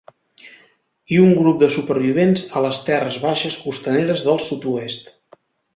[1.17, 5.19] I un grup de supervivents a les terres baixes costaneres del sud-oest.